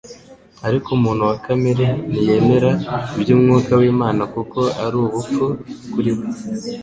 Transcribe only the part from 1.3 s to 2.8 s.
kamere ntiyemera